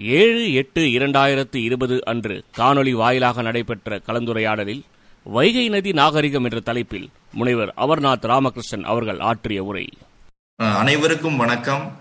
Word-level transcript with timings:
ஏழு 0.00 0.52
எட்டு 0.52 0.82
இரண்டாயிரத்து 0.82 1.56
இருபது 1.56 2.04
அன்று 2.04 2.42
காணொலி 2.58 2.90
வாயிலாக 2.90 3.42
நடைபெற்ற 3.42 4.00
கலந்துரையாடலில் 4.06 4.82
வைகை 5.24 5.68
நதி 5.68 5.92
நாகரிகம் 5.92 6.44
என்ற 6.44 6.60
தலைப்பில் 6.60 7.08
முனைவர் 7.32 7.74
அமர்நாத் 7.76 8.26
ராமகிருஷ்ணன் 8.26 8.84
அவர்கள் 8.84 9.20
ஆற்றிய 9.20 9.64
உரை. 9.64 9.88
அனைவருக்கும் 10.56 11.36
வணக்கம். 11.36 11.98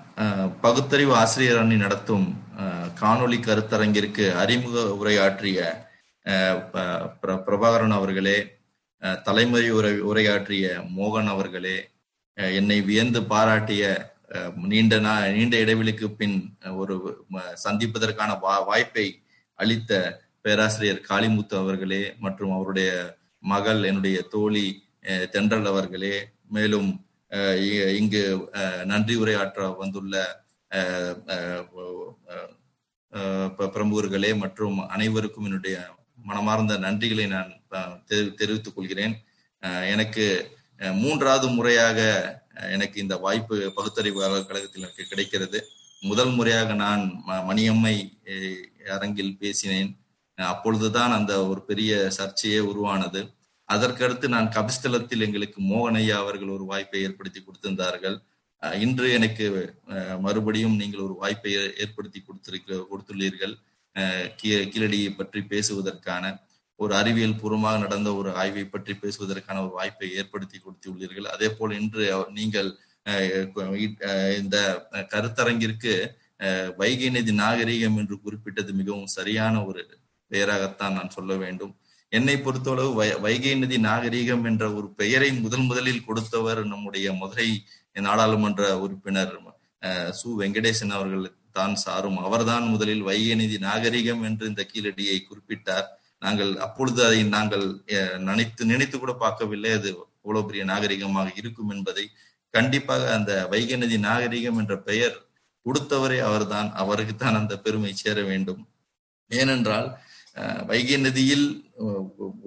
பகுத்தறிவு 0.62 1.16
ஆசிரியர் 1.16 1.58
அணி 1.58 1.76
நடத்தும் 1.76 2.42
காணொலி 3.02 3.38
கருத்தரங்கிற்கு 3.40 4.34
அறிமுக 4.34 4.96
உரையாற்றிய 4.96 5.88
பிர- 6.74 7.44
பிரபாகரன் 7.46 7.90
அவர்களே 7.90 8.38
தலைமுறை 9.24 9.72
உரை 9.72 10.00
உரையாற்றிய 10.02 10.84
மோகன் 10.98 11.28
அவர்களே 11.28 11.78
என்னை 12.34 12.82
வியந்து 12.82 13.24
பாராட்டிய 13.24 13.84
நீண்ட 14.66 15.00
நா 15.00 15.28
நீண்ட 15.28 15.58
இடைவெளிக்கு 15.58 16.08
பின் 16.14 16.36
ஒரு 16.76 16.96
சந்திப்பதற்கான 17.64 18.32
வா- 18.36 18.66
வாய்ப்பை 18.66 19.06
அளித்த 19.60 19.92
பேராசிரியர் 20.42 21.06
காளிமுத்து 21.10 21.56
அவர்களே 21.56 22.16
மற்றும் 22.20 22.54
அவருடைய 22.54 22.90
மகள் 23.44 23.84
என்னுடைய 23.84 24.22
தோழி 24.28 24.66
அஹ் 25.02 25.30
தென்றல் 25.30 25.66
அவர்களே. 25.66 26.16
மேலும் 26.48 26.90
அஹ் 27.32 27.58
இ- 27.66 27.96
இங்கு 27.96 28.22
அஹ், 28.54 28.84
நன்றி 28.84 29.16
உரையாற்ற 29.16 29.78
வந்துள்ள 29.78 30.16
அஹ், 30.72 31.16
அஹ், 31.28 31.66
பிரமுகர்களே 33.68 34.38
மற்றும் 34.38 34.88
அனைவருக்கும் 34.88 35.44
என்னுடைய 35.44 35.76
மனமார்ந்த 36.24 36.78
நன்றிகளை 36.78 37.28
நான் 37.28 37.52
தெரி- 38.08 38.34
தெரிவித்துக் 38.34 38.76
கொள்கிறேன். 38.76 39.16
அஹ், 39.64 39.90
எனக்கு 39.90 40.26
மூன்றாவது 40.94 41.48
முறையாக 41.48 42.00
எனக்கு 42.62 43.02
இந்த 43.02 43.18
வாய்ப்பு 43.18 43.72
பகுத்தறிவு 43.76 44.46
கழகத்தில் 44.48 44.82
எனக்கு 44.82 45.04
கிடைக்கிறது. 45.04 45.68
முதல் 46.02 46.32
முறையாக 46.32 46.74
நான் 46.74 47.24
ம- 47.28 47.32
மணியம்மை 47.32 48.20
அரங்கில் 48.90 49.38
பேசினேன். 49.38 49.98
அப்பொழுதுதான் 50.36 51.12
அந்த 51.12 51.48
ஒரு 51.48 51.66
பெரிய 51.66 52.12
சர்ச்சையே 52.18 52.60
உருவானது. 52.60 53.30
அதற்கடுத்து 53.74 54.28
நான் 54.28 54.48
கபிஸ்தலத்தில் 54.48 55.20
எங்களுக்கு 55.20 55.62
மோகனையா 55.62 56.12
அவர்கள் 56.12 56.48
ஒரு 56.48 56.64
வாய்ப்பை 56.66 57.02
ஏற்படுத்தி 57.02 57.44
கொடுத்திருந்தார்கள். 57.44 58.22
இன்று 58.74 59.12
எனக்கு 59.12 59.76
மறுபடியும் 60.20 60.76
நீங்கள் 60.76 61.00
ஒரு 61.00 61.14
வாய்ப்பை 61.14 61.54
ஏற்படுத்தி 61.54 62.22
கொடுத்திருக்க 62.22 62.88
கொடுத்துள்ளீர்கள். 62.92 63.56
அஹ், 63.96 64.32
கீழடியை 64.44 65.16
பற்றி 65.16 65.40
பேசுவதற்கான. 65.40 66.40
ஒரு 66.80 66.96
அறிவியல் 66.96 67.36
பூர்வமாக 67.36 67.78
நடந்த 67.78 68.16
ஒரு 68.16 68.36
ஆய்வை 68.36 68.66
பற்றி 68.66 68.94
பேசுவதற்கான 68.96 69.62
ஒரு 69.62 69.72
வாய்ப்பை 69.72 70.16
ஏற்படுத்தி 70.16 70.58
கொடுத்துள்ளீர்கள். 70.58 71.28
அதே 71.28 71.50
போல் 71.50 71.80
இன்று 71.80 72.04
நீங்கள் 72.32 72.70
இந்த 74.40 74.58
கருத்தரங்கிற்கு 75.12 75.94
அஹ், 76.40 76.70
வைகை 76.76 77.10
நதி 77.10 77.34
நாகரிகம் 77.34 77.98
என்று 77.98 78.16
குறிப்பிட்டது 78.22 78.74
மிகவும் 78.74 79.10
சரியான 79.10 79.66
ஒரு 79.66 79.82
பெயராகத்தான் 80.32 80.94
நான் 80.94 81.10
சொல்ல 81.10 81.36
வேண்டும். 81.36 81.74
என்னை 82.12 82.36
பொறுத்தளவு 82.38 82.92
வை- 82.96 83.20
வைகை 83.20 83.56
நதி 83.56 83.78
நாகரீகம் 83.80 84.46
என்ற 84.46 84.74
ஒரு 84.74 84.88
பெயரை 84.94 85.34
முதல் 85.36 85.62
முதலில் 85.62 86.06
கொடுத்தவர் 86.06 86.66
நம்முடைய 86.66 87.14
மதுரை 87.14 87.50
நாடாளுமன்ற 88.00 88.80
உறுப்பினர் 88.80 89.34
அஹ், 89.82 90.12
சு. 90.20 90.30
வெங்கடேசன் 90.40 90.90
அவர்கள் 90.90 91.26
தான் 91.52 91.76
சாரும். 91.78 92.18
அவர்தான் 92.20 92.68
முதலில் 92.68 93.02
வைகை 93.02 93.36
நிதி 93.36 93.58
நாகரிகம் 93.60 94.24
என்று 94.24 94.48
இந்த 94.48 94.66
கீழடியை 94.72 95.18
குறிப்பிட்டார். 95.24 95.88
நாங்கள் 96.22 96.52
அப்பொழுது 96.66 97.00
அதை 97.08 97.20
நாங்கள் 97.36 97.66
அஹ், 97.96 98.18
நினைத்து 98.28 98.64
நினைத்து 98.66 98.96
கூட 98.98 99.14
பார்க்கவில்லை. 99.24 99.72
அது 99.80 99.90
அவ்வளவு 100.18 100.48
பெரிய 100.48 100.64
நாகரிகமாக 100.72 101.30
இருக்கும் 101.42 101.72
என்பதை 101.76 102.06
கண்டிப்பாக 102.54 103.04
அந்த 103.18 103.32
வைகை 103.52 103.78
நதி 103.78 103.98
நாகரிகம் 104.06 104.60
என்ற 104.62 104.76
பெயர் 104.88 105.16
கொடுத்தவரே 105.66 106.20
அவர்தான். 106.30 106.70
அவருக்குத்தான் 106.82 107.40
அந்த 107.42 107.56
பெருமை 107.66 107.94
சேர 108.02 108.20
வேண்டும். 108.32 108.62
ஏனென்றால் 109.32 109.90
அஹ், 110.36 110.64
வைகை 110.68 110.98
நதியில் 111.00 111.48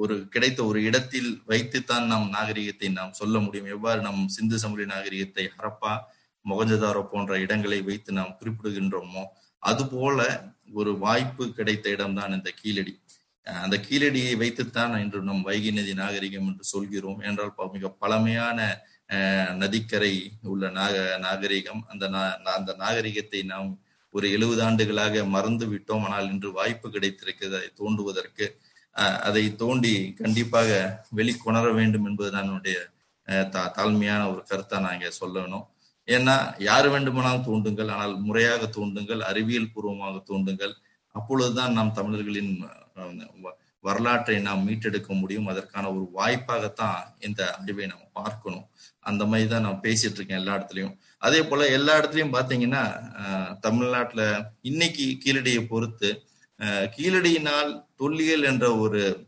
ஒரு 0.02 0.14
கிடைத்த 0.34 0.60
ஒரு 0.64 0.80
இடத்தில் 0.88 1.30
வைத்துத்தான் 1.46 2.06
நாம் 2.12 2.26
நாகரிகத்தை 2.36 2.88
நாம் 2.98 3.18
சொல்ல 3.20 3.36
முடியும். 3.40 3.70
எவ்வாறு 3.74 4.00
நம் 4.02 4.22
சிந்து 4.36 4.58
சமவெளி 4.62 4.86
நாகரிகத்தை 4.92 5.44
ஹரப்பா 5.56 5.94
மொகஞ்சதாரோ 6.44 7.02
போன்ற 7.10 7.32
இடங்களை 7.44 7.80
வைத்து 7.82 8.10
நாம் 8.12 8.36
குறிப்பிடுகின்றோமோ 8.38 9.22
அதுபோல 9.62 10.20
ஒரு 10.74 10.92
வாய்ப்பு 10.98 11.44
கிடைத்த 11.58 11.86
இடம்தான் 11.96 12.34
இந்த 12.38 12.50
கீழடி. 12.60 12.94
அந்த 13.44 13.80
கீழடியை 13.88 14.36
வைத்துத்தான் 14.36 15.00
இன்று 15.00 15.22
நம் 15.22 15.42
வைகை 15.42 15.70
நதி 15.70 15.94
நாகரிகம் 15.94 16.46
என்று 16.46 16.64
சொல்கிறோம். 16.64 17.20
என்றால் 17.20 17.54
மிக 17.72 17.88
பழமையான 17.88 18.78
அஹ், 19.08 19.54
நதிக்கரை 19.54 20.30
உள்ள 20.42 20.70
நாக 20.70 21.16
நாகரிகம். 21.20 21.84
அந்த 21.88 22.06
அந்த 22.44 22.74
நாகரிகத்தை 22.78 23.42
நாம் 23.42 23.78
ஒரு 24.10 24.30
எழுபது 24.30 24.62
ஆண்டுகளாக 24.62 25.24
மறந்து 25.24 25.66
விட்டோம். 25.66 26.04
ஆனால் 26.04 26.30
இன்று 26.30 26.52
வாய்ப்பு 26.52 26.90
கிடைத்திருக்கிறது 26.90 27.56
அதை 27.56 27.70
தோண்டுவதற்கு. 27.78 28.44
அஹ், 28.96 29.18
அதை 29.18 29.56
தோண்டி 29.56 30.12
கண்டிப்பாக 30.12 31.02
வெளிக்கொணர 31.16 31.74
வேண்டும் 31.74 32.04
என்பதுதான் 32.06 32.44
என்னுடைய 32.44 32.78
அஹ், 33.26 33.48
தா- 33.48 33.70
தாழ்மையான 33.76 34.32
ஒரு 34.32 34.42
கருத்தை 34.42 34.80
நான் 34.80 34.92
இங்க 34.92 35.12
சொல்லணும். 35.20 35.66
ஏன்னா 36.06 36.62
யார் 36.62 36.88
வேண்டுமானாலும் 36.88 37.44
தோண்டுங்கள். 37.44 37.90
ஆனால் 37.90 38.20
முறையாக 38.20 38.66
தோண்டுங்கள். 38.66 39.18
அறிவியல் 39.18 39.72
பூர்வமாக 39.72 40.22
தோண்டுங்கள். 40.34 40.72
அப்பொழுதுதான் 41.12 41.72
நாம் 41.72 41.92
தமிழர்களின் 41.92 42.62
வ- 42.96 43.52
வரலாற்றை 43.80 44.38
நாம் 44.40 44.68
மீட்டெடுக்க 44.68 45.06
முடியும். 45.06 45.46
அதற்கான 45.46 45.92
ஒரு 45.92 46.08
வாய்ப்பாகத்தான் 46.16 46.94
இந்த 47.18 47.54
அறிவை 47.54 47.86
நம்ம 47.86 48.04
பார்க்கணும். 48.12 48.66
அந்த 49.00 49.26
மாதிரி 49.26 49.48
தான் 49.48 49.60
நான் 49.60 49.80
பேசிட்டு 49.80 50.12
இருக்கேன் 50.12 50.38
எல்லா 50.38 50.56
இடத்துலையும். 50.56 50.96
அதே 51.18 51.42
போல 51.42 51.66
எல்லா 51.66 51.98
இடத்துலையும் 51.98 52.34
பாத்தீங்கன்னா 52.34 52.84
தமிழ்நாட்டில் 53.08 53.60
தமிழ்நாட்டுல 53.60 54.52
இன்னைக்கு 54.62 55.18
கீழடியை 55.24 55.66
பொறுத்து 55.66 56.22
கீழடியினால் 56.96 57.84
தொல்லியல் 57.96 58.42
என்ற 58.42 58.76
ஒரு 58.76 59.26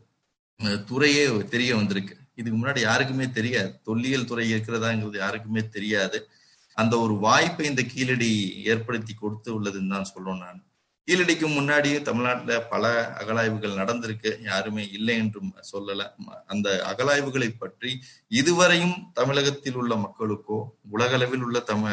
துறையே 0.85 1.47
தெரிய 1.47 1.75
வந்திருக்கு. 1.75 2.17
இதுக்கு 2.35 2.59
முன்னாடி 2.59 2.79
யாருக்குமே 2.79 3.29
தெரியாது. 3.29 3.81
தொல்லியல் 3.83 4.25
துறை 4.25 4.53
இருக்கிறதாங்கிறது 4.53 5.17
யாருக்குமே 5.17 5.67
தெரியாது. 5.67 6.29
அந்த 6.73 6.99
ஒரு 6.99 7.13
வாய்ப்பை 7.17 7.65
இந்த 7.65 7.83
கீழடி 7.83 8.63
ஏற்படுத்தி 8.65 9.13
கொடுத்து 9.13 9.63
உள்ளதுன்னு 9.63 9.89
தான் 9.89 10.07
சொல்லணும் 10.15 10.37
நான். 10.37 10.63
கீழடிக்கும் 11.07 11.53
முன்னாடியே 11.53 11.97
தமிழ்நாட்டுல 12.01 12.53
பல 12.65 12.83
அகலாய்வுகள் 13.19 13.77
நடந்திருக்கு. 13.77 14.29
யாருமே 14.41 14.83
இல்லை 14.91 15.15
என்றும் 15.17 15.51
சொல்லல. 15.71 16.03
அந்த 16.45 16.67
அகலாய்வுகளை 16.85 17.49
பற்றி 17.55 17.91
இதுவரையும் 18.31 18.95
தமிழகத்தில் 19.13 19.75
உள்ள 19.75 19.95
மக்களுக்கோ 19.95 20.57
உலகளவில் 20.91 21.41
உள்ள 21.41 21.59
தமி 21.61 21.83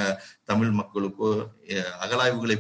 தமிழ் 0.44 0.72
மக்களுக்கோ 0.72 1.30
அஹ், 1.72 1.92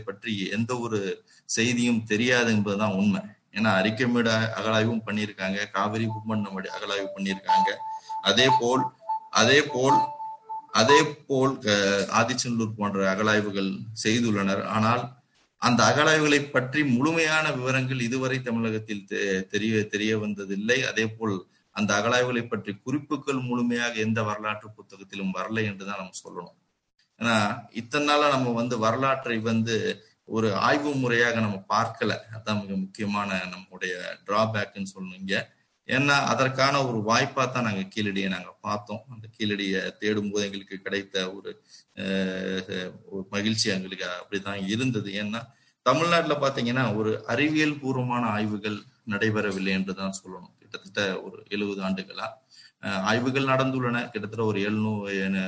பற்றி 0.02 0.34
எந்த 0.48 0.78
ஒரு 0.78 1.00
செய்தியும் 1.48 2.04
தெரியாது 2.04 2.52
என்பதுதான் 2.52 2.94
உண்மை. 2.94 3.22
ஏன்னா 3.54 3.70
அரிக்கமேடு 3.80 4.30
அகலாய்வும் 4.30 4.52
அகழாய்வும் 4.58 5.04
பண்ணியிருக்காங்க. 5.06 5.58
காவிரி 5.74 6.06
பூமண்டலம் 6.06 6.76
அகலாய்வு 6.76 7.08
பண்ணியிருக்காங்க. 7.16 7.70
அதே 8.22 8.48
போல் 8.60 8.84
அதே 9.32 9.60
போல் 9.68 9.98
அதே 10.74 11.00
போல் 11.26 11.56
அஹ், 11.70 12.06
ஆதிச்சநல்லூர் 12.12 12.78
போன்ற 12.78 13.10
அகலாய்வுகள் 13.10 13.72
செய்துள்ளனர். 14.04 14.64
ஆனால் 14.68 15.02
அந்த 15.62 15.82
அகழாய்வுகளை 15.84 16.50
பற்றி 16.50 16.84
முழுமையான 16.84 17.52
விவரங்கள் 17.52 18.00
இதுவரை 18.00 18.42
தமிழகத்தில் 18.42 19.06
தெ- 19.08 19.46
தெரிய 19.46 19.86
தெரிய 19.86 20.18
வந்ததில்லை. 20.18 20.86
அதே 20.86 21.06
போல் 21.08 21.46
அந்த 21.70 21.94
அகழாய்வுகளை 21.94 22.48
பற்றி 22.48 22.74
குறிப்புகள் 22.74 23.34
முழுமையாக 23.34 23.92
எந்த 23.92 24.22
வரலாற்று 24.22 24.70
புத்தகத்திலும் 24.70 25.34
வரலை 25.34 25.64
என்றுதான் 25.64 25.96
நம்ம 25.96 26.12
சொல்லணும். 26.24 26.56
ஏன்னா 27.18 27.66
இத்தனை 27.72 28.06
நாளா 28.06 28.28
நம்ம 28.28 28.50
வந்து 28.50 28.78
வரலாற்றை 28.78 29.38
வந்து 29.38 30.04
ஒரு 30.24 30.54
ஆய்வு 30.54 30.94
முறையாக 30.94 31.40
நம்ம 31.40 31.64
பார்க்கல. 31.68 32.18
அதான் 32.32 32.60
மிக 32.60 32.76
முக்கியமான 32.76 33.40
நம்முடைய 33.50 34.18
டிராபேக்னு 34.26 34.86
சொல்லணும் 34.94 35.18
இங்க. 35.18 35.52
ஏன்னா 35.86 36.06
அதற்கான 36.06 36.86
ஒரு 36.86 36.98
வாய்ப்பா 36.98 37.50
தான் 37.50 37.64
நாங்கள் 37.64 37.88
கீழடியை 37.94 38.28
நாங்கள் 38.28 38.54
பார்த்தோம். 38.60 39.04
அந்த 39.10 39.28
கீழடியை 39.38 39.96
தேடும் 39.96 40.30
போது 40.30 40.44
எங்களுக்கு 40.44 40.76
கிடைத்த 40.76 41.32
ஒரு 41.32 41.62
மகிழ்ச்சி 43.30 43.70
எங்களுக்கு 43.70 44.06
அப்படிதான் 44.06 44.68
இருந்தது. 44.68 45.10
ஏன்னா 45.12 45.42
தமிழ்நாட்டில் 45.82 46.36
பார்த்தீங்கன்னா 46.36 46.96
ஒரு 46.96 47.26
அறிவியல் 47.26 47.78
பூர்வமான 47.78 48.26
ஆய்வுகள் 48.26 48.82
நடைபெறவில்லை 49.06 49.68
என்றுதான் 49.68 50.14
சொல்லணும். 50.24 50.58
கிட்டத்தட்ட 50.58 51.22
ஒரு 51.22 51.44
எழுபது 51.48 51.82
ஆண்டுகளா 51.82 52.28
ஆய்வுகள் 52.80 53.44
நடந்துள்ளன. 53.44 54.02
கிட்டத்தட்ட 54.02 54.44
ஒரு 54.44 54.60
எழுநூ 54.60 55.06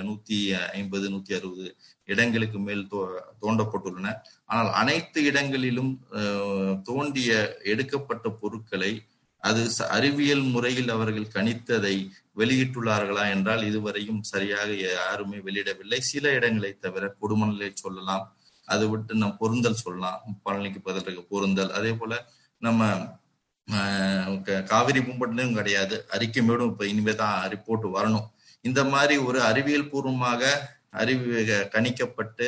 நூத்தி 0.08 0.52
ஐம்பது 0.58 1.10
நூத்தி 1.10 1.36
அறுபது 1.36 1.76
இடங்களுக்கு 2.04 2.58
மேல் 2.58 2.86
தோ- 2.90 3.20
தோண்டப்பட்டுள்ளன. 3.42 4.14
ஆனால் 4.44 4.72
அனைத்து 4.72 5.24
இடங்களிலும் 5.24 6.06
தோண்டிய 6.82 7.56
எடுக்கப்பட்ட 7.62 8.28
பொருட்களை 8.28 9.06
அது 9.44 9.62
ச- 9.76 9.88
அறிவியல் 9.96 10.44
முறையில் 10.54 10.90
அவர்கள் 10.90 11.34
கணித்ததை 11.36 11.94
வெளியிட்டுள்ளார்களா 12.36 13.24
என்றால் 13.30 13.62
இதுவரையும் 13.62 14.20
சரியாக 14.32 14.68
யாருமே 14.92 15.38
வெளியிடவில்லை. 15.38 15.98
சில 16.10 16.32
இடங்களை 16.32 16.70
தவிர 16.78 17.14
கொடுமணலை 17.20 17.68
சொல்லலாம் 17.74 18.24
அதை 18.68 18.86
விட்டு 18.88 19.12
நம்ம 19.14 19.36
பொருந்தல் 19.36 19.82
சொல்லலாம் 19.82 20.20
பழனிக்கு 20.44 20.80
பதில் 20.82 21.26
பொருந்தல். 21.30 21.72
அதே 21.72 21.92
போல 21.94 22.12
நம்ம 22.62 22.80
ஆஹ் 23.68 24.38
காவிரி 24.64 25.00
பூம்பட்டிலையும் 25.00 25.54
கிடையாது. 25.54 25.96
அறிக்கைமேடும் 26.16 26.70
இப்ப 26.72 26.86
இனிமே 26.86 27.14
தான் 27.14 27.36
ரிப்போர்ட் 27.52 27.86
வரணும். 27.96 28.26
இந்த 28.64 28.80
மாதிரி 28.84 29.16
ஒரு 29.28 29.38
அறிவியல் 29.42 29.90
பூர்வமாக 29.90 30.42
அறிவி 30.94 31.44
கணிக்கப்பட்டு 31.74 32.46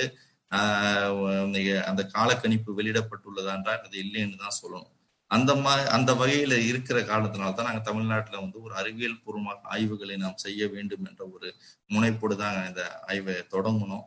அந்த 1.89 2.03
காலக்கணிப்பு 2.15 2.71
வெளியிடப்பட்டுள்ளதா 2.79 3.55
என்றால் 3.57 3.83
அது 3.87 3.97
இல்லைன்னு 4.05 4.37
தான் 4.37 4.59
சொல்லணும். 4.61 4.93
அந்த 5.31 5.51
மா 5.63 5.73
அந்த 5.97 6.11
வகையில 6.21 6.57
இருக்கிற 6.71 6.99
காலத்தினால்தான் 7.11 7.69
நாங்க 7.69 7.83
தமிழ்நாட்டுல 7.89 8.41
வந்து 8.43 8.59
ஒரு 8.67 8.75
அறிவியல் 8.81 9.23
பூர்வமாக 9.23 9.71
ஆய்வுகளை 9.75 10.17
நாம் 10.25 10.43
செய்ய 10.45 10.69
வேண்டும் 10.75 11.07
என்ற 11.11 11.23
ஒரு 11.35 11.49
முனைப்போடு 11.91 12.37
தான் 12.43 12.59
இந்த 12.69 12.83
ஆய்வை 13.11 13.35
தொடங்கணும் 13.55 14.05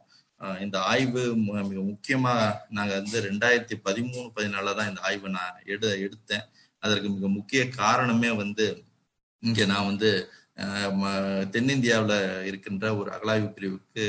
இந்த 0.65 0.77
ஆய்வு 0.91 1.21
மிக 1.69 1.79
முக்கியமா 1.91 2.33
நாங்க 2.77 2.93
வந்து 2.99 3.19
ரெண்டாயிரத்தி 3.27 3.75
பதிமூணு 3.87 4.27
பதினால 4.37 4.73
தான் 4.77 4.89
இந்த 4.91 5.01
ஆய்வை 5.07 5.29
நான் 5.37 5.57
எடு 5.73 5.89
எடுத்தேன். 6.05 6.45
அதற்கு 6.83 7.09
மிக 7.15 7.27
முக்கிய 7.37 7.61
காரணமே 7.81 8.29
வந்து 8.43 8.67
இங்க 9.43 9.65
நான் 9.71 9.89
வந்து 9.91 10.09
தென்னிந்தியாவில் 11.55 12.15
இருக்கின்ற 12.49 12.85
ஒரு 12.99 13.09
அகலாய்வு 13.15 13.49
பிரிவுக்கு 13.57 14.03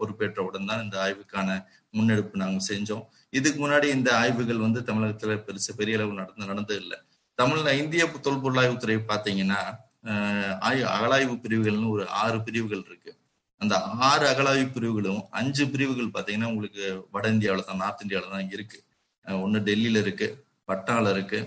பொறுப்பேற்றவுடன் 0.00 0.68
தான் 0.70 0.82
இந்த 0.84 0.96
ஆய்வுக்கான 1.04 1.48
முன்னெடுப்பு 1.94 2.42
நாங்கள் 2.42 2.68
செஞ்சோம். 2.70 3.04
இதுக்கு 3.38 3.58
முன்னாடி 3.64 3.88
இந்த 3.96 4.10
ஆய்வுகள் 4.20 4.64
வந்து 4.66 4.80
தமிழகத்துல 4.88 5.34
பெருசு 5.46 5.72
பெரிய 5.80 5.98
அளவு 5.98 6.20
நடந்து 6.20 6.50
நடந்தது 6.52 6.80
இல்லை 6.84 6.98
தமிழ் 7.38 7.68
இந்திய 7.82 8.04
தொல்பொருளாய்வுத்துறை 8.26 8.96
பார்த்தீங்கன்னா 9.10 9.60
அகலாய்வு 10.96 11.34
பிரிவுகள்னு 11.44 11.92
ஒரு 11.94 12.04
ஆறு 12.22 12.38
பிரிவுகள் 12.46 12.82
இருக்கு. 12.88 13.12
அந்த 13.60 13.74
ஆறு 14.08 14.24
அகலாய்வு 14.32 14.68
பிரிவுகளும் 14.76 15.22
அஞ்சு 15.38 15.64
பிரிவுகள் 15.72 16.12
பார்த்தீங்கன்னா 16.14 16.50
உங்களுக்கு 16.52 16.84
வட 17.14 17.24
இந்தியாவில் 17.34 17.68
தான் 17.68 17.80
நார்த் 17.82 18.04
இந்தியாவில் 18.04 18.34
தான் 18.36 18.50
இருக்கு. 18.54 18.78
ஒன்று 19.44 19.60
டெல்லியில 19.68 20.02
இருக்கு 20.04 20.26
பட்டால 20.70 21.10
இருக்கு 21.14 21.38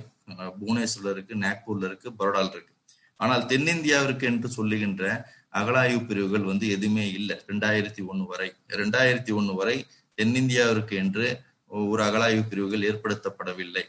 புவனேஸ்வர்ல 0.59 1.13
இருக்கு 1.15 1.33
நாக்பூர்ல 1.43 1.85
இருக்கு 1.89 2.07
பரோடால 2.19 2.49
இருக்கு. 2.55 2.73
ஆனால் 3.19 3.43
தென்னிந்தியாவிற்கு 3.51 4.25
என்று 4.31 4.49
சொல்லுகின்ற 4.57 5.03
அகலாய்வு 5.59 6.01
பிரிவுகள் 6.09 6.49
வந்து 6.51 6.65
எதுவுமே 6.75 7.05
இல்லை. 7.19 7.37
ரெண்டாயிரத்தி 7.49 8.01
ஒன்று 8.11 8.25
வரை 8.31 8.49
ரெண்டாயிரத்தி 8.81 9.31
ஒன்று 9.39 9.53
வரை 9.59 9.77
தென்னிந்தியாவிற்கு 10.17 10.95
என்று 11.03 11.25
ஒரு 11.91 12.01
அகலாய்வு 12.07 12.43
பிரிவுகள் 12.49 12.87
ஏற்படுத்தப்படவில்லை. 12.89 13.83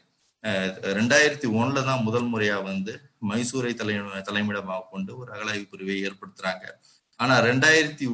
ரெண்டாயிரத்தி 0.99 1.49
ஒண்ணுல 1.61 1.81
தான் 1.89 2.05
முதல் 2.07 2.29
முறையா 2.33 2.57
வந்து 2.69 2.93
மைசூரை 3.31 3.73
தலை 3.81 3.95
தலைமையிடமாக 4.29 4.87
கொண்டு 4.93 5.11
ஒரு 5.21 5.31
அகலாய்வு 5.37 5.67
பிரிவை 5.73 5.97
ஏற்படுத்துறாங்க. 6.07 6.65
ஆனா 7.21 7.35
ரெண்டாயிரத்தி 7.47 8.07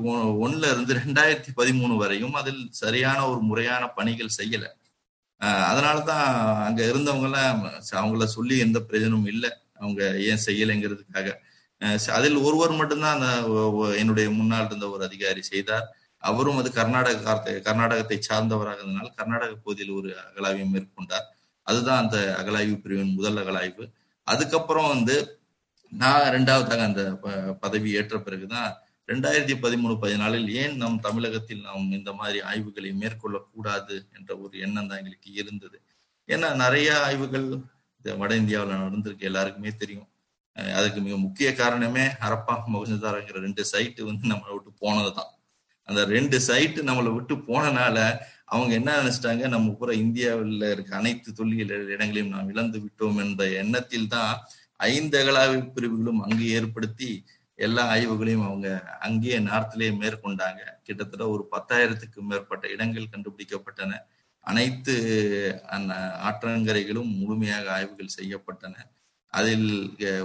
ஒண்ணுல 0.45 0.71
இருந்து 0.75 0.93
ரெண்டாயிரத்தி 1.03 1.51
பதிமூணு 1.59 1.95
வரையும் 2.03 2.35
அதில் 2.41 2.63
சரியான 2.83 3.21
ஒரு 3.33 3.41
முறையான 3.51 3.85
பணிகள் 3.99 4.37
செய்யல. 4.39 4.65
அதனாலதான் 5.71 6.27
அங்க 6.69 6.81
இருந்தவங்க 6.91 7.29
எல்லாம் 7.31 7.61
அவங்கள 8.01 8.27
சொல்லி 8.37 8.57
எந்த 8.67 8.79
பிரயோஜனமும் 8.89 9.31
இல்லை. 9.35 9.51
அவங்க 9.81 10.03
ஏன் 10.29 10.45
செய்யலைங்கிறதுக்காக. 10.47 11.29
அதில் 12.17 12.39
ஒருவர் 12.47 12.79
மட்டும்தான் 12.81 13.17
அந்த 13.17 13.29
என்னுடைய 14.03 14.29
முன்னால் 14.39 14.69
இருந்த 14.71 14.87
ஒரு 14.95 15.03
அதிகாரி 15.09 15.43
செய்தார். 15.53 15.87
அவரும் 16.29 16.61
அது 16.61 16.71
கர்நாடக 16.79 17.35
கர்நாடகத்தை 17.67 18.19
சார்ந்தவராக 18.29 18.81
இருந்தனால் 18.83 19.17
கர்நாடக 19.19 19.53
பகுதியில் 19.65 19.97
ஒரு 19.99 20.09
அகலாய்வை 20.27 20.67
மேற்கொண்டார். 20.75 21.27
அதுதான் 21.67 22.03
அந்த 22.05 22.19
அகலாய்வு 22.41 22.77
பிரிவின் 22.85 23.15
முதல் 23.19 23.41
அகலாய்வு. 23.43 23.85
அதுக்கப்புறம் 24.27 24.89
வந்து 24.95 25.17
நான் 25.93 26.33
ரெண்டாவதாக 26.37 26.85
அந்த 26.91 27.03
பதவி 27.65 27.89
ஏற்ற 27.99 28.17
பிறகுதான் 28.27 28.71
ரெண்டாயிரத்தி 29.09 29.55
பதிமூணு 29.65 29.95
பதினாலில் 30.05 30.49
ஏன் 30.63 30.75
நம் 30.83 30.99
தமிழகத்தில் 31.07 31.63
நாம் 31.67 31.93
இந்த 31.99 32.11
மாதிரி 32.21 32.39
ஆய்வுகளை 32.51 32.91
மேற்கொள்ளக்கூடாது 33.03 33.97
என்ற 34.17 34.31
ஒரு 34.45 34.55
எண்ணம் 34.67 34.89
தான் 34.89 35.01
எங்களுக்கு 35.01 35.31
இருந்தது. 35.41 35.77
ஏன்னா 36.29 36.49
நிறைய 36.65 36.89
ஆய்வுகள் 37.07 37.47
வட 38.05 38.33
இந்தியாவில் 38.43 38.83
நடந்திருக்கு 38.85 39.29
எல்லாருக்குமே 39.31 39.71
தெரியும். 39.83 40.09
அதுக்கு 40.79 41.01
மிக 41.07 41.15
முக்கிய 41.25 41.49
காரணமே 41.61 42.05
ஹரப்பா 42.25 42.55
மொகஞ்சதாரங்கிற 42.75 43.41
ரெண்டு 43.47 43.63
சைட்டு 43.73 44.03
வந்து 44.11 44.25
நம்மளை 44.33 44.53
விட்டு 44.55 44.71
போனது 44.83 45.11
தான் 45.19 45.31
அந்த 45.89 46.01
ரெண்டு 46.15 46.37
சைட்டு 46.49 46.81
நம்மளை 46.89 47.11
விட்டு 47.17 47.35
போனனால 47.49 47.97
அவங்க 48.55 48.73
என்ன 48.79 48.91
நினைச்சிட்டாங்க? 49.01 49.45
நம்ம 49.55 49.73
பூரா 49.79 49.95
இந்தியாவில் 50.05 50.65
இருக்க 50.75 50.91
அனைத்து 51.01 51.31
தொல்லியல் 51.39 51.75
இடங்களையும் 51.95 52.35
நாம் 52.35 52.51
இழந்து 52.53 52.79
விட்டோம் 52.85 53.19
என்ற 53.25 53.45
எண்ணத்தில் 53.63 54.13
தான் 54.15 54.33
ஐந்து 54.91 55.17
அகலாவி 55.23 55.59
பிரிவுகளும் 55.77 56.21
அங்கு 56.27 56.47
ஏற்படுத்தி 56.59 57.11
எல்லா 57.67 57.83
ஆய்வுகளையும் 57.93 58.47
அவங்க 58.49 58.69
அங்கேயே 59.07 59.39
நார்த்திலேயே 59.49 59.93
மேற்கொண்டாங்க. 60.03 60.63
கிட்டத்தட்ட 60.87 61.25
ஒரு 61.35 61.45
பத்தாயிரத்துக்கும் 61.55 62.29
மேற்பட்ட 62.33 62.65
இடங்கள் 62.75 63.13
கண்டுபிடிக்கப்பட்டன. 63.15 63.93
அனைத்து 64.51 64.95
ஆற்றங்கரைகளும் 66.29 67.13
முழுமையாக 67.21 67.67
ஆய்வுகள் 67.77 68.17
செய்யப்பட்டன. 68.19 68.75
அதில் 69.33 69.71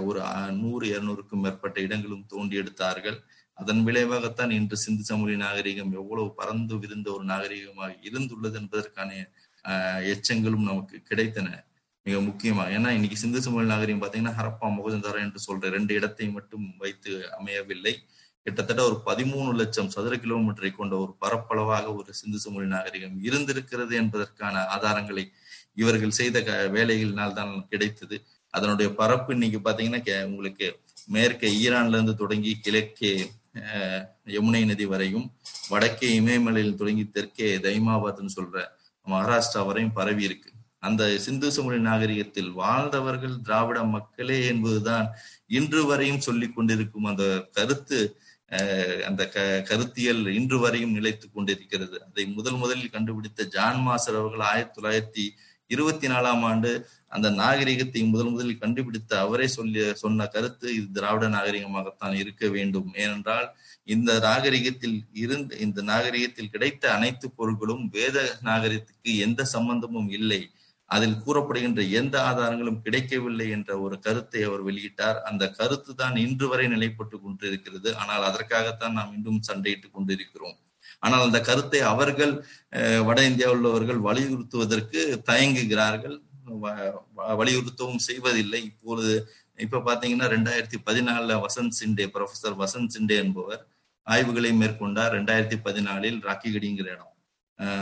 ஒரு 0.08 0.20
நூறு 0.60 0.84
இருநூறுக்கும் 0.92 1.42
மேற்பட்ட 1.44 1.78
இடங்களும் 1.86 2.28
தோண்டி 2.32 2.56
எடுத்தார்கள். 2.62 3.18
அதன் 3.58 3.82
விளைவாகத்தான் 3.88 4.52
இன்று 4.58 4.76
சிந்து 4.84 5.04
சமூக 5.08 5.34
நாகரிகம் 5.42 5.92
எவ்வளவு 6.00 6.28
பறந்து 6.40 6.74
விரிந்த 6.82 7.08
ஒரு 7.16 7.24
நாகரிகமாக 7.32 7.90
இருந்துள்ளது 8.08 8.56
என்பதற்கான 8.60 9.10
எச்சங்களும் 10.12 10.68
நமக்கு 10.70 10.96
கிடைத்தன. 11.10 11.48
மிக 12.06 12.16
முக்கியமாக 12.28 12.74
ஏன்னா 12.76 12.90
இன்னைக்கு 12.96 13.18
சிந்து 13.22 13.40
சமூக 13.46 13.64
நாகரிகம் 13.72 14.02
பாத்தீங்கன்னா 14.04 14.36
ஹரப்பா 14.38 14.68
முகஜந்தாரா 14.78 15.18
என்று 15.26 15.40
சொல்ற 15.46 15.68
ரெண்டு 15.76 15.92
இடத்தை 15.98 16.26
மட்டும் 16.36 16.64
வைத்து 16.84 17.12
அமையவில்லை. 17.38 17.94
கிட்டத்தட்ட 18.46 18.80
ஒரு 18.88 18.96
பதிமூணு 19.08 19.50
லட்சம் 19.60 19.90
சதுர 19.94 20.14
கிலோமீட்டரை 20.24 20.70
கொண்ட 20.78 20.94
ஒரு 21.02 21.12
பரப்பளவாக 21.24 21.86
ஒரு 21.98 22.10
சிந்து 22.20 22.38
சமூக 22.44 22.64
நாகரிகம் 22.76 23.16
இருந்திருக்கிறது 23.28 23.94
என்பதற்கான 24.02 24.64
ஆதாரங்களை 24.76 25.24
இவர்கள் 25.82 26.18
செய்த 26.20 26.38
வேலைகளினால் 26.76 27.36
தான் 27.38 27.52
கிடைத்தது. 27.72 28.16
அதனுடைய 28.54 28.88
பரப்பு 29.00 29.30
இன்னைக்கு 29.36 29.60
பாத்தீங்கன்னா 29.66 30.18
உங்களுக்கு 30.30 30.66
மேற்கே 31.14 31.48
ஈரான்ல 31.62 31.96
இருந்து 31.98 32.16
தொடங்கி 32.22 32.52
கிழக்கே 32.66 33.12
யமுனை 34.36 34.62
நதி 34.70 34.86
வரையும் 34.92 35.26
வடக்கே 35.72 36.08
இமயமலையில் 36.20 36.78
தொடங்கி 36.80 37.04
தெற்கே 37.16 37.48
தைமாபாத்னு 37.66 38.36
சொல்ற 38.38 38.56
மகாராஷ்டிரா 39.06 39.62
வரையும் 39.68 39.96
பரவி 39.98 40.22
இருக்கு. 40.28 40.50
அந்த 40.86 41.02
சிந்து 41.24 41.48
சமூக 41.56 41.76
நாகரிகத்தில் 41.88 42.50
வாழ்ந்தவர்கள் 42.60 43.34
திராவிட 43.46 43.78
மக்களே 43.94 44.38
என்பதுதான் 44.46 45.06
இன்று 45.58 45.80
வரையும் 45.90 46.24
சொல்லி 46.26 46.48
கொண்டிருக்கும் 46.48 47.08
அந்த 47.10 47.24
கருத்து 47.58 47.98
அந்த 49.08 49.22
க 49.34 49.44
கருத்தியல் 49.68 50.22
இன்று 50.38 50.56
வரையும் 50.58 50.96
நிலைத்து 50.96 51.26
கொண்டிருக்கிறது. 51.30 51.96
அதை 52.06 52.24
முதல் 52.38 52.58
முதலில் 52.62 52.94
கண்டுபிடித்த 52.96 53.46
ஜான் 53.54 53.80
மாசர் 53.86 54.18
அவர்கள் 54.20 54.44
ஆயிரத்தி 54.50 54.76
தொள்ளாயிரத்தி 54.78 55.24
இருபத்தி 55.74 56.06
நாலாம் 56.12 56.44
ஆண்டு 56.50 56.70
அந்த 57.16 57.28
நாகரிகத்தை 57.40 58.02
முதல் 58.12 58.30
முதலில் 58.32 58.62
கண்டுபிடித்த 58.62 59.12
அவரே 59.24 59.46
சொல்லி 59.56 59.80
சொன்ன 60.02 60.26
கருத்து 60.34 60.66
இது 60.76 60.86
திராவிட 60.96 61.26
நாகரிகமாகத்தான் 61.36 62.14
இருக்க 62.22 62.48
வேண்டும். 62.56 62.88
ஏனென்றால் 63.02 63.48
இந்த 63.94 64.10
நாகரிகத்தில் 64.26 64.96
இருந்து 65.24 65.54
இந்த 65.66 65.82
நாகரிகத்தில் 65.92 66.52
கிடைத்த 66.54 66.84
அனைத்து 66.96 67.28
பொருட்களும் 67.38 67.84
வேத 67.96 68.18
நாகரிகத்துக்கு 68.48 69.12
எந்த 69.26 69.44
சம்பந்தமும் 69.54 70.10
இல்லை. 70.18 70.40
அதில் 70.90 71.20
கூறப்படுகின்ற 71.24 71.82
எந்த 71.98 72.16
ஆதாரங்களும் 72.28 72.82
கிடைக்கவில்லை 72.86 73.46
என்ற 73.56 73.70
ஒரு 73.84 73.96
கருத்தை 74.06 74.40
அவர் 74.48 74.64
வெளியிட்டார். 74.68 75.18
அந்த 75.30 75.44
கருத்து 75.58 75.92
தான் 76.02 76.16
இன்று 76.26 76.46
வரை 76.50 76.66
நிலைப்பட்டு 76.74 77.18
கொண்டிருக்கிறது. 77.20 77.90
ஆனால் 78.00 78.26
அதற்காகத்தான் 78.30 78.98
நாம் 78.98 79.14
இன்னும் 79.18 79.40
சண்டையிட்டுக் 79.48 79.96
கொண்டிருக்கிறோம். 79.96 80.58
ஆனால் 81.02 81.24
அந்த 81.26 81.38
கருத்தை 81.48 81.80
அவர்கள் 81.92 82.32
வட 83.06 83.18
இந்தியாவில் 83.30 83.58
உள்ளவர்கள் 83.58 84.00
வலியுறுத்துவதற்கு 84.08 85.00
தயங்குகிறார்கள். 85.30 86.16
வலியுறுத்தவும் 87.40 88.04
செய்வதில்லை. 88.08 88.60
இப்பொழுது 88.70 89.14
இப்ப 89.64 89.82
பாத்தீங்கன்னா 89.86 90.26
ரெண்டாயிரத்தி 90.34 90.78
பதினாலுல 90.86 91.32
வசந்த் 91.46 91.76
சிண்டே 91.80 92.04
ப்ரொஃபசர் 92.14 92.56
வசந்த் 92.62 92.94
சிண்டே 92.96 93.16
என்பவர் 93.24 93.62
ஆய்வுகளை 94.06 94.50
மேற்கொண்டார். 94.60 95.14
ரெண்டாயிரத்தி 95.16 95.58
பதினாலில் 95.66 96.18
ராக்கிகடிங்கிற 96.28 96.88
இடம். 96.96 97.12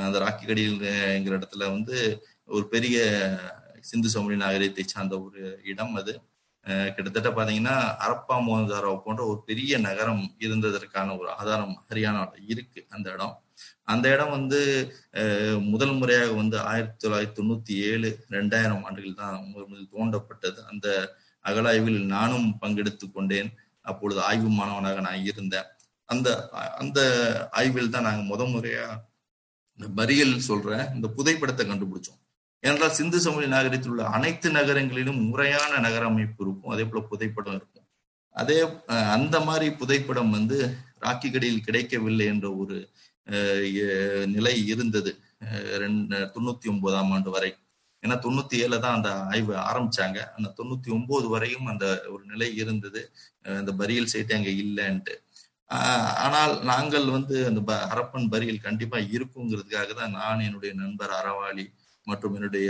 அந்த 0.06 0.16
ராக்கிகடிங்கிற 0.24 1.36
இடத்துல 1.38 1.64
வந்து 1.76 1.96
ஒரு 2.56 2.64
பெரிய 2.74 2.98
சிந்து 3.90 4.08
சமூக 4.14 4.34
நாகரிகத்தை 4.42 4.84
சார்ந்த 4.86 5.14
ஒரு 5.26 5.42
இடம் 5.72 5.94
அது. 6.00 6.14
கிட்டத்தட்ட 6.67 7.31
பாத்தீங்கன்னா 7.37 7.76
அரப்பா 8.05 8.37
மோகன்தாரா 8.47 8.90
போன்ற 9.05 9.23
ஒரு 9.31 9.40
பெரிய 9.49 9.79
நகரம் 9.87 10.25
இருந்ததற்கான 10.47 11.14
ஒரு 11.21 11.29
ஆதாரம் 11.40 11.75
ஹரியானாவில் 11.88 12.50
இருக்கு 12.52 12.81
அந்த 12.95 13.07
இடம். 13.17 13.35
அந்த 13.93 14.07
இடம் 14.14 14.35
வந்து 14.37 14.61
முதல் 15.73 15.95
முறையாக 16.00 16.33
வந்து 16.40 16.57
ஆயிரத்தி 16.71 16.99
தொள்ளாயிரத்தி 17.02 17.38
தொண்ணூத்தி 17.38 17.75
ஏழு 17.90 18.11
ரெண்டாயிரம் 18.37 18.85
ஆண்டுகள் 18.88 19.21
தான் 19.23 19.37
தோண்டப்பட்டது. 19.95 20.61
அந்த 20.73 20.87
அகலாய்வில் 21.45 22.00
நானும் 22.17 22.49
பங்கெடுத்து 22.62 23.07
கொண்டேன். 23.11 23.50
அப்பொழுது 23.90 24.21
ஆய்வு 24.29 24.50
மாணவனாக 24.59 25.00
நான் 25.09 25.26
இருந்தேன். 25.31 25.69
அந்த 26.12 26.29
அந்த 26.83 27.00
ஆய்வில் 27.59 27.95
தான் 27.95 28.07
நாங்கள் 28.09 28.31
முத 28.33 28.45
முறையா 28.52 28.87
இந்த 29.79 29.88
பரியல் 29.99 30.35
சொல்ற 30.49 30.71
இந்த 30.97 31.07
புதைப்படத்தை 31.17 31.64
கண்டுபிடிச்சோம். 31.67 32.21
ஏனென்றால் 32.61 32.93
சிந்து 32.93 33.21
சமூக 33.21 33.47
நாகரிகத்தில் 33.47 33.90
உள்ள 33.90 34.05
அனைத்து 34.07 34.50
நகரங்களிலும் 34.50 35.25
முறையான 35.25 35.79
நகர 35.79 36.05
அமைப்பு 36.07 36.45
இருக்கும். 36.45 36.73
அதே 36.73 36.85
போல 36.85 37.07
புதைப்படம் 37.07 37.55
இருக்கும். 37.55 37.87
அதே 38.31 38.69
அந்த 38.87 39.40
மாதிரி 39.40 39.73
புதைப்படம் 39.73 40.31
வந்து 40.31 40.76
ராக்கிகடியில் 41.00 41.61
கிடைக்கவில்லை 41.61 42.26
என்ற 42.26 42.55
ஒரு 42.55 42.88
நிலை 44.26 44.67
இருந்தது. 44.67 45.19
தொண்ணூத்தி 46.09 46.69
ஒன்பதாம் 46.69 47.11
ஆண்டு 47.11 47.31
வரை. 47.31 47.57
ஏன்னா 48.07 48.11
தொண்ணூத்தி 48.11 48.55
ஏழுல 48.62 48.79
தான் 48.79 48.95
அந்த 48.95 49.12
ஆய்வு 49.12 49.55
ஆரம்பிச்சாங்க. 49.55 50.19
அந்த 50.37 50.55
தொண்ணூத்தி 50.57 50.90
ஒன்பது 50.90 51.29
வரையும் 51.29 51.67
அந்த 51.67 52.05
ஒரு 52.09 52.25
நிலை 52.25 52.57
இருந்தது. 52.57 53.12
அந்த 53.43 53.73
பரியல் 53.73 54.09
சைட்டு 54.12 54.35
அங்க 54.35 54.50
இல்லைன்ட்டு. 54.50 55.14
ஆனால் 56.17 56.62
நாங்கள் 56.62 57.11
வந்து 57.11 57.47
அந்த 57.47 57.61
ப- 57.61 57.88
ஹரப்பன் 57.93 58.29
பரியல் 58.29 58.61
கண்டிப்பா 58.61 58.99
இருக்குங்கிறதுக்காக 58.99 59.95
தான் 59.95 60.11
நான் 60.11 60.40
என்னுடைய 60.40 60.75
நண்பர் 60.75 61.11
அறவாளி 61.11 61.73
மற்றும் 62.11 62.37
என்னுடைய 62.38 62.69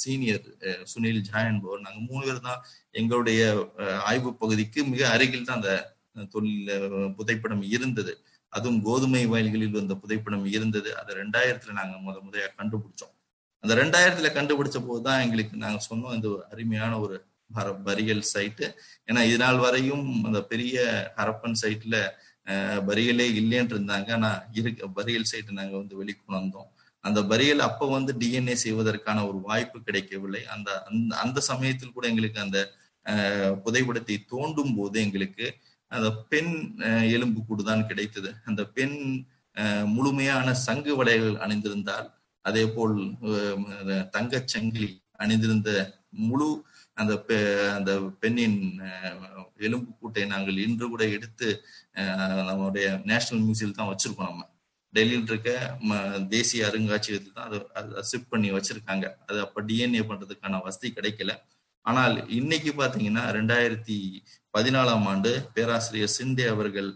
சீனியர் 0.00 0.46
சுனில் 0.92 1.20
ஜா 1.28 1.40
என்பவர். 1.50 1.84
நாங்கள் 1.86 2.06
மூணு 2.10 2.24
பேர் 2.28 2.46
தான் 2.48 2.62
எங்களுடைய 3.00 3.40
ஆய்வு 4.10 4.32
பகுதிக்கு 4.42 4.80
மிக 4.92 5.02
அருகில் 5.14 5.46
தான் 5.50 5.60
அந்த 5.60 5.72
தொழில் 6.34 6.70
புதைப்படம் 7.20 7.64
இருந்தது. 7.76 8.14
அதுவும் 8.52 8.82
கோதுமை 8.88 9.22
வயல்களில் 9.32 9.78
வந்த 9.78 9.94
புதைப்படம் 10.02 10.44
இருந்தது. 10.56 10.90
அதை 11.00 11.10
ரெண்டாயிரத்துல 11.22 11.74
நாங்க 11.80 11.96
முத 12.06 12.16
முறையா 12.26 12.48
கண்டுபிடிச்சோம். 12.60 13.14
அந்த 13.64 13.72
ரெண்டாயிரத்துல 13.82 14.28
கண்டுபிடிச்ச 14.36 14.78
போதுதான் 14.88 15.22
எங்களுக்கு 15.24 15.64
நாங்க 15.64 15.80
சொன்னோம் 15.90 16.14
இந்த 16.18 16.28
ஒரு 16.34 16.42
அருமையான 16.52 16.92
ஒரு 17.04 17.16
பரியல் 17.88 18.24
சைட்டு. 18.32 18.66
ஏன்னா 19.08 19.20
இது 19.28 19.38
நாள் 19.42 19.60
வரையும் 19.66 20.08
அந்த 20.28 20.40
பெரிய 20.52 20.78
ஹரப்பன் 21.18 21.60
சைட்ல 21.62 21.96
பரியலே 22.88 23.26
இல்லைன்னு 23.40 23.74
இருந்தாங்க. 23.74 24.08
ஆனா 24.18 24.30
இருக்க 24.58 24.88
பரியல் 24.98 25.30
சைட்டு 25.30 25.58
நாங்க 25.60 25.74
வந்து 25.80 25.94
வெளிக்கொண்டு 26.00 26.38
வந்தோம் 26.40 26.68
அந்த 27.08 27.20
பரியல் 27.28 27.62
அப்ப 27.66 27.88
வந்து 27.92 28.12
டிஎன்ஏ 28.20 28.54
செய்வதற்கான 28.62 29.18
ஒரு 29.28 29.38
வாய்ப்பு 29.46 29.78
கிடைக்கவில்லை. 29.82 30.42
அந்த 30.54 30.68
அந்த 30.88 31.12
அந்த 31.22 31.38
சமயத்தில் 31.48 31.94
கூட 31.94 32.06
எங்களுக்கு 32.10 32.40
அந்த 32.42 32.58
அஹ், 33.06 33.52
புதைப்படத்தை 33.64 34.16
தோண்டும் 34.30 34.74
போது 34.76 34.96
எங்களுக்கு 35.02 35.46
அந்த 35.92 36.08
பெண் 36.30 36.52
எலும்பு 37.12 37.40
கூடு 37.42 37.62
தான் 37.64 37.86
கிடைத்தது. 37.86 38.30
அந்த 38.46 38.62
பெண் 38.76 38.96
அஹ், 39.56 39.86
முழுமையான 39.94 40.48
சங்கு 40.64 40.92
வளையல் 40.98 41.32
அணிந்திருந்தால் 41.44 42.08
அதே 42.44 42.64
போல் 42.70 42.96
தங்கச்சங்கிலி 44.12 44.52
சங்கிலி 44.54 44.90
அணிந்திருந்த 45.18 45.70
முழு 46.22 46.48
அந்த 46.96 47.14
பெ- 47.26 47.40
அந்த 47.74 47.90
பெண்ணின் 48.20 48.58
எலும்பு 49.60 49.90
கூட்டை 49.98 50.22
நாங்கள் 50.30 50.62
இன்று 50.64 50.86
கூட 50.88 51.04
எடுத்து 51.16 51.48
அஹ், 51.96 52.16
நம்மளுடைய 52.48 52.86
நேஷனல் 53.06 53.44
மியூசியம் 53.44 53.76
தான் 53.76 53.90
வச்சிருக்கோம் 53.90 54.30
நம்ம. 54.30 54.44
டெல்லியில் 54.94 55.26
இருக்க 55.26 55.50
ம- 55.88 56.04
தேசிய 56.28 56.68
அருங்காட்சியகத்தில் 56.68 57.32
தான் 57.32 57.48
அது 57.48 57.58
அதை 57.78 58.20
பண்ணி 58.30 58.48
வச்சிருக்காங்க. 58.52 59.06
அது 59.26 59.38
அப்போ 59.40 59.62
டிஎன்ஏ 59.62 60.02
பண்றதுக்கான 60.02 60.60
வசதி 60.62 60.88
கிடைக்கல. 60.90 61.32
ஆனால் 61.86 62.28
இன்னைக்கு 62.30 62.70
பார்த்தீங்கன்னா 62.72 63.24
ரெண்டாயிரத்தி 63.36 63.98
பதினாலாம் 64.54 65.04
ஆண்டு 65.04 65.30
பேராசிரியர் 65.54 66.16
சிண்டே 66.18 66.46
அவர்கள் 66.46 66.90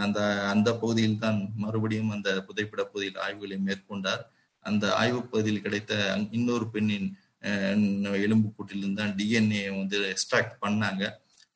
அந்த 0.00 0.18
அந்த 0.50 0.68
பகுதியில் 0.74 1.18
தான் 1.18 1.38
மறுபடியும் 1.56 2.10
அந்த 2.10 2.30
புதைப்பட 2.48 2.82
பகுதியில் 2.84 3.18
ஆய்வுகளை 3.18 3.58
மேற்கொண்டார். 3.58 4.22
அந்த 4.64 4.94
ஆய்வு 4.94 5.20
பகுதியில் 5.24 5.62
கிடைத்த 5.62 5.92
இன்னொரு 6.30 6.70
பெண்ணின் 6.70 7.08
எலும்பு 7.42 8.22
எலும்புக்கூட்டிலிருந்து 8.24 9.00
தான் 9.02 9.14
டிஎன்ஏ 9.18 9.62
வந்து 9.76 9.98
எக்ஸ்ட்ராக்ட் 10.12 10.56
பண்ணாங்க. 10.62 11.02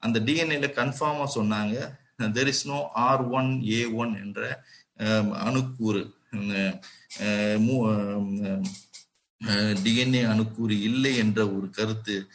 அந்த 0.02 0.20
டிஎன்ஏல 0.20 0.68
கன்ஃபார்மா 0.76 1.26
சொன்னாங்க 1.34 1.76
there 2.34 2.46
is 2.46 2.66
no 2.68 2.78
R 3.00 3.22
one 3.30 3.50
A 3.70 3.84
one 3.94 4.12
என்ற 4.16 4.40
அணுக்கூறு. 5.32 6.14
டிஎன்ஏ 9.82 10.28
அணுக்கூறு 10.28 10.80
இல்லை 10.80 11.16
என்ற 11.16 11.50
ஒரு 11.50 11.70
கருத்து 11.70 12.26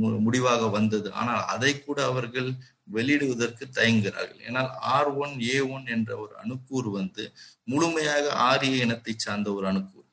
மு- 0.00 0.20
முடிவாக 0.20 0.68
வந்தது. 0.68 1.12
ஆனால் 1.12 1.44
அதை 1.44 1.84
கூட 1.84 2.04
அவர்கள் 2.04 2.52
வெளியிடுவதற்கு 2.92 3.62
தயங்குகிறார்கள். 3.74 4.40
ஏனால் 4.48 4.68
ஆர் 4.68 5.06
ஒன் 5.06 5.40
ஏ 5.40 5.60
ஒன் 5.60 5.86
என்ற 5.86 6.16
ஒரு 6.16 6.36
அணுக்கூறு 6.36 6.90
வந்து 6.90 7.32
முழுமையாக 7.64 8.32
ஆரிய 8.32 8.84
இனத்தை 8.84 9.14
சார்ந்த 9.16 9.52
ஒரு 9.52 9.66
அணுக்கூறு. 9.66 10.06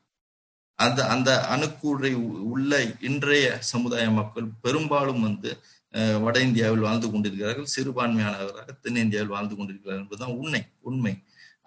அந்த 0.76 1.08
அந்த 1.08 1.48
அணுக்கூறை 1.50 2.14
உ- 2.14 2.52
உள்ள 2.52 2.96
இன்றைய 3.02 3.58
சமுதாய 3.60 4.10
மக்கள் 4.10 4.48
பெரும்பாலும் 4.62 5.22
வந்து 5.22 5.58
வட 6.22 6.40
இந்தியாவில் 6.40 6.80
வாழ்ந்து 6.80 7.12
கொண்டிருக்கிறார்கள் 7.12 7.74
சிறுபான்மையானவராக 7.78 8.80
தென்னிந்தியாவில் 8.82 9.30
வாழ்ந்து 9.30 9.56
கொண்டிருக்கிறார்கள் 9.56 10.04
என்பதுதான் 10.04 10.38
உண்மை 10.38 10.64
உண்மை. 10.80 11.18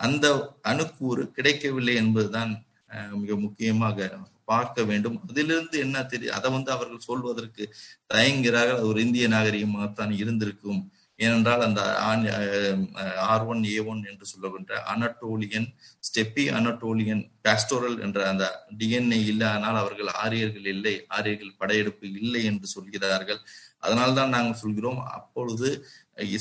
அந்த 0.06 0.26
அணுக்கூறு 0.70 1.22
கிடைக்கவில்லை 1.36 1.94
என்பதுதான் 2.02 2.52
மிக 3.22 3.32
முக்கியமாக 3.46 4.08
பார்க்க 4.50 4.82
வேண்டும். 4.90 5.16
அதிலிருந்து 5.30 5.76
என்ன 5.86 5.96
தெரியும் 6.12 6.36
அதை 6.36 6.48
வந்து 6.54 6.70
அவர்கள் 6.74 7.08
சொல்வதற்கு 7.08 7.64
தயங்குகிறார்கள். 8.12 8.86
ஒரு 8.90 8.98
இந்திய 9.06 9.26
நாகரிகமாகத்தான் 9.34 10.12
இருந்திருக்கும். 10.20 10.80
ஏனென்றால் 11.24 11.62
அந்த 11.66 11.80
ஆர் 13.32 13.44
ஒன் 13.52 13.62
ஏ 13.72 13.78
ஒன் 13.90 14.00
என்று 14.10 14.26
சொல்லுகின்ற 14.32 14.72
அனட்டோலியன் 14.92 15.68
ஸ்டெப்பி 16.08 16.44
அனட்டோலியன் 16.58 17.22
பாஸ்டோரல் 17.46 17.96
என்ற 18.06 18.18
அந்த 18.32 18.44
டிஎன்ஏ 18.80 19.18
இல்லாதனால் 19.32 19.80
அவர்கள் 19.82 20.10
ஆரியர்கள் 20.24 20.68
இல்லை 20.74 20.94
ஆரியர்கள் 21.18 21.58
படையெடுப்பு 21.62 22.06
இல்லை 22.20 22.42
என்று 22.50 22.68
சொல்கிறார்கள். 22.76 23.40
அதனால்தான் 23.84 24.34
நாங்கள் 24.36 24.60
சொல்கிறோம் 24.64 25.00
அப்பொழுது 25.16 25.68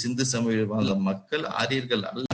சிந்து 0.03 0.25
சமய 0.33 0.93
மக்கள் 1.09 1.45
ஆரியர்கள் 1.61 2.05
அல்ல. 2.11 2.25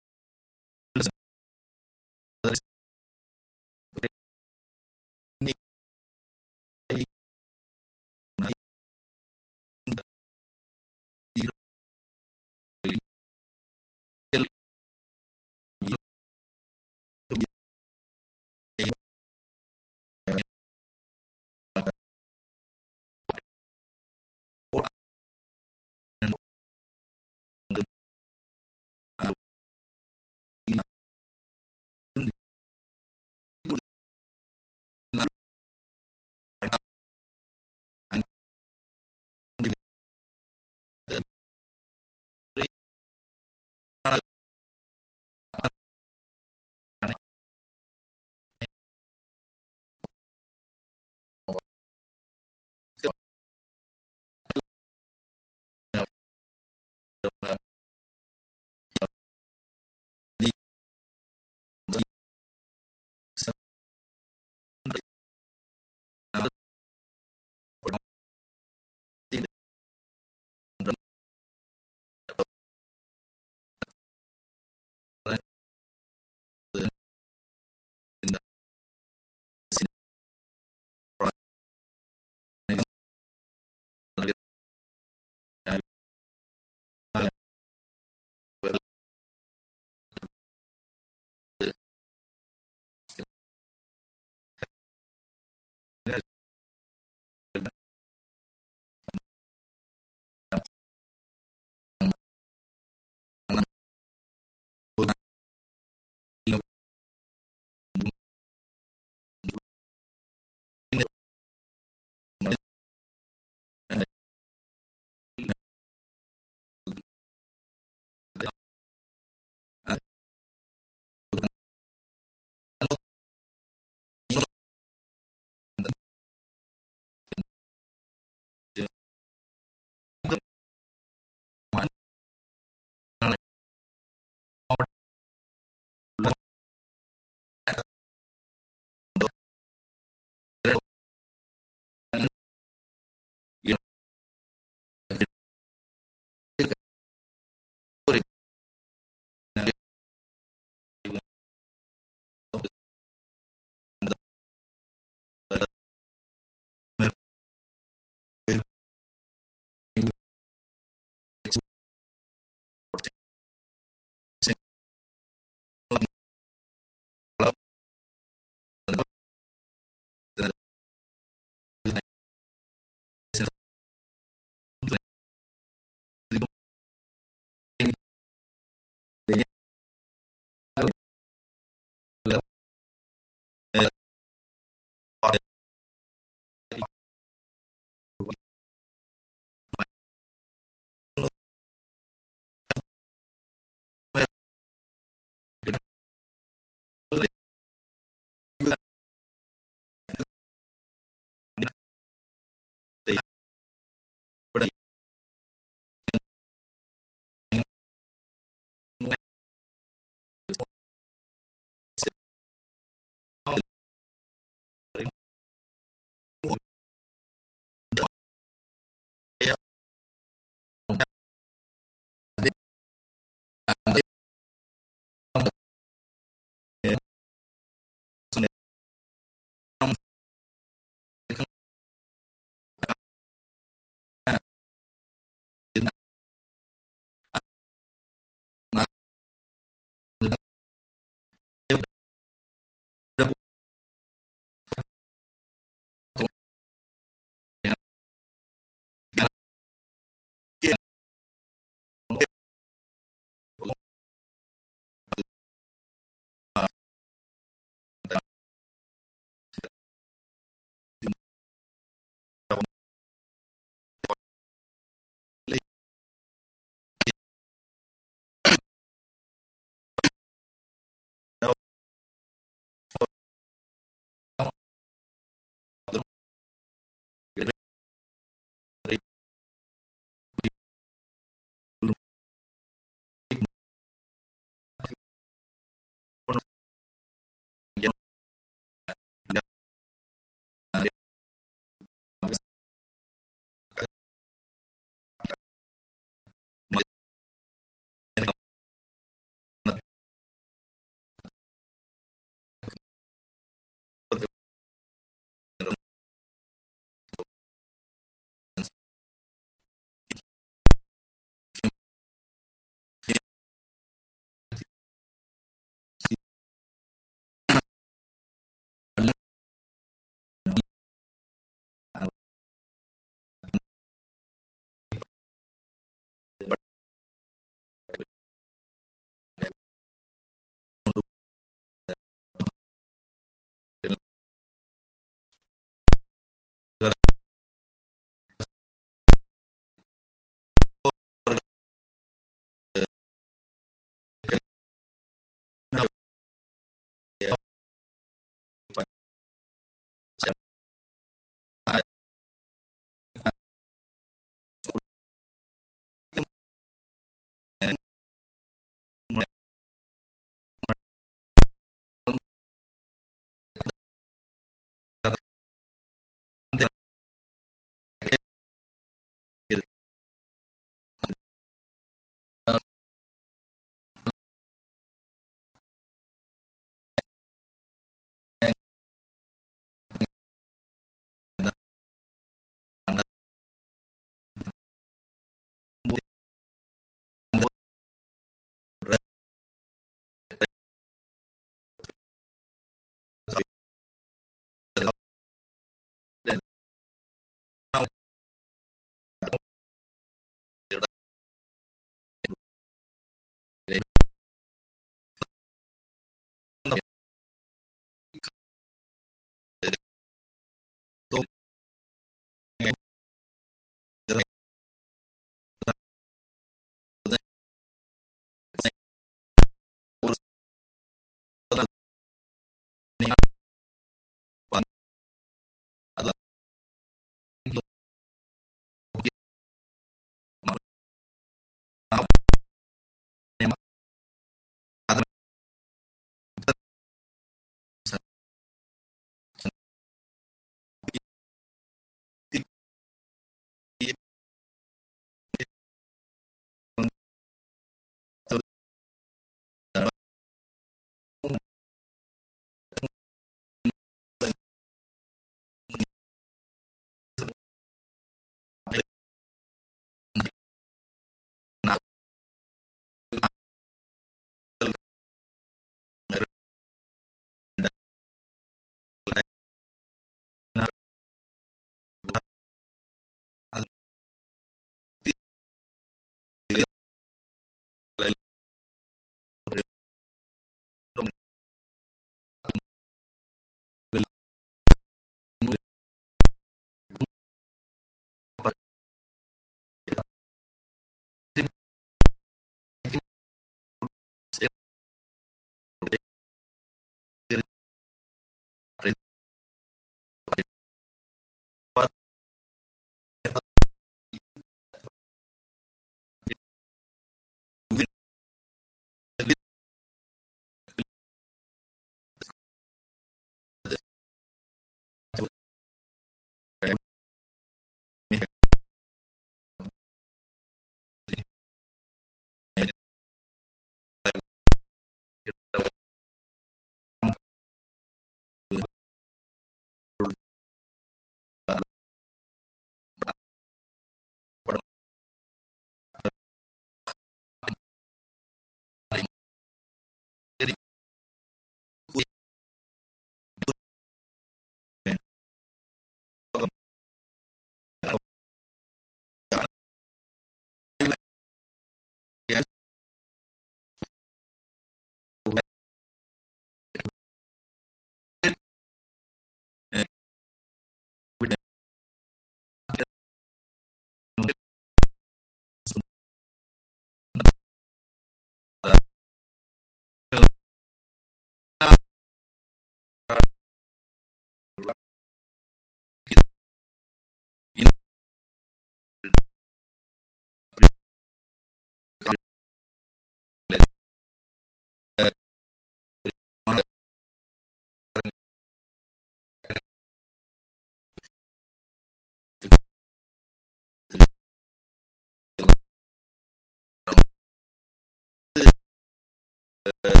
Uh, 599.63 600.00